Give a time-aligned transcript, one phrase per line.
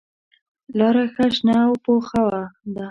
[0.77, 2.43] لاره ښه شنه او پوخه ده.